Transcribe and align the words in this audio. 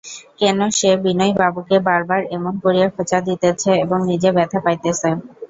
কেন 0.39 0.59
সে 0.71 0.91
বিনয়বাবুকে 1.03 1.77
বার 1.87 2.01
বার 2.09 2.21
এমন 2.31 2.53
করিয়া 2.63 2.87
খোঁচা 2.95 3.19
দিতেছে 3.27 3.71
এবং 3.83 3.99
নিজে 4.09 4.29
ব্যথা 4.37 4.59
পাইতেছে? 4.65 5.09